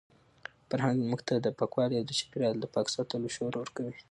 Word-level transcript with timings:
فرهنګ 0.69 0.99
موږ 1.09 1.21
ته 1.27 1.33
د 1.45 1.47
پاکوالي 1.59 1.95
او 1.97 2.05
د 2.07 2.11
چاپیریال 2.19 2.55
د 2.59 2.65
پاک 2.73 2.87
ساتلو 2.95 3.27
شعور 3.35 3.53
ورکوي. 3.57 3.93